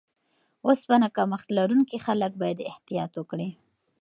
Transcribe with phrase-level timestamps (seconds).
[0.67, 3.49] اوسپنه کمښت لرونکي خلک باید احتیاط وکړي.